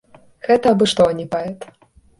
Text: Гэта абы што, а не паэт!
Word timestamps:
Гэта 0.47 0.73
абы 0.77 0.89
што, 0.95 1.09
а 1.15 1.19
не 1.21 1.27
паэт! 1.37 1.73